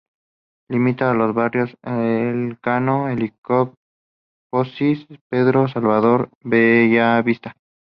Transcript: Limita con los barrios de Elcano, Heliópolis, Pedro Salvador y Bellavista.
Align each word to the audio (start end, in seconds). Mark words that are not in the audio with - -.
Limita 0.67 1.09
con 1.09 1.19
los 1.19 1.35
barrios 1.35 1.77
de 1.83 2.31
Elcano, 2.31 3.07
Heliópolis, 3.09 3.77
Pedro 5.29 5.67
Salvador 5.67 6.31
y 6.43 6.49
Bellavista. 6.49 7.55